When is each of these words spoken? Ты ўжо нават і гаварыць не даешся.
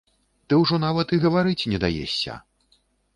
Ты 0.53 0.57
ўжо 0.61 0.79
нават 0.85 1.13
і 1.17 1.19
гаварыць 1.25 1.67
не 1.73 1.81
даешся. 1.83 2.39